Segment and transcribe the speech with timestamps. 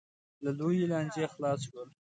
[0.43, 1.87] له لویې لانجې خلاص شول.